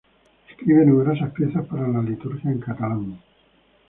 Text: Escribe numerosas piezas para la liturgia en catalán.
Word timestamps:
Escribe 0.49 0.83
numerosas 0.83 1.29
piezas 1.31 1.63
para 1.67 1.87
la 1.87 2.01
liturgia 2.01 2.49
en 2.49 2.59
catalán. 2.59 3.19